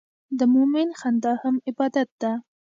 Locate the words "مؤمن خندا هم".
0.53-1.55